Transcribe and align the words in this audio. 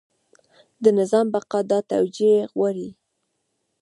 د 0.83 0.85
نظام 0.99 1.25
بقا 1.33 1.59
دا 1.71 1.79
توجیه 1.91 2.37
غواړي. 2.53 2.89